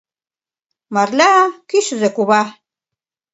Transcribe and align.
Марля— 0.93 1.31
кӱчызӧ 1.69 2.09
кува. 2.15 2.41